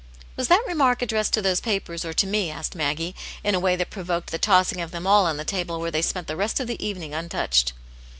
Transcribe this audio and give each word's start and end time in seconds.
"Was 0.35 0.47
that 0.47 0.63
remark 0.65 1.03
addressed 1.03 1.31
to 1.33 1.43
those 1.43 1.59
papers 1.61 2.03
or 2.03 2.11
to 2.11 2.25
me?" 2.25 2.49
asked 2.51 2.73
Maggie, 2.73 3.13
in 3.43 3.53
a 3.53 3.59
way 3.59 3.75
that 3.75 3.91
provoked 3.91 4.31
the 4.31 4.39
tossing 4.39 4.81
of 4.81 4.89
them 4.89 5.05
all 5.05 5.27
on 5.27 5.37
the 5.37 5.45
table, 5.45 5.79
where 5.79 5.91
they 5.91 6.01
spent 6.01 6.25
the 6.25 6.35
rest 6.35 6.59
of 6.59 6.65
the 6.65 6.83
evening 6.83 7.13
untouched. 7.13 7.73